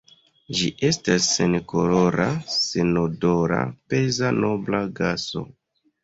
[0.59, 3.59] Ĝi estas senkolora, senodora,
[3.93, 5.45] peza nobla gaso.